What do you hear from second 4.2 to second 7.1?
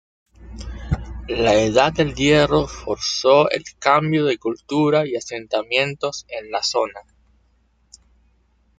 de cultura y asentamientos en la zona.